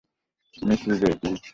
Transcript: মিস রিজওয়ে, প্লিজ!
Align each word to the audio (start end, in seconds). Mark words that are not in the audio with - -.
মিস 0.57 0.81
রিজওয়ে, 0.89 1.15
প্লিজ! 1.19 1.41